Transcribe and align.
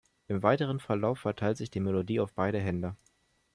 Im 0.27 0.41
weiteren 0.41 0.79
Verlauf 0.79 1.19
verteilt 1.19 1.57
sich 1.57 1.69
die 1.69 1.79
Melodie 1.79 2.19
auf 2.21 2.33
beide 2.33 2.57
Hände. 2.59 2.95